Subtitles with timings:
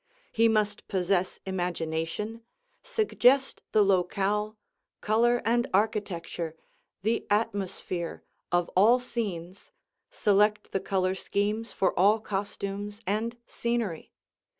[0.31, 2.41] He must possess imagination,
[2.81, 4.57] suggest the locale,
[4.99, 6.55] color and architecture
[7.03, 9.71] the atmosphere of all scenes,
[10.09, 14.11] select the color schemes for all costumes and scenery.